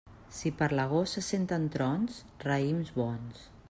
[0.37, 2.19] Si per l'agost se senten trons,
[2.49, 3.47] raïms bons.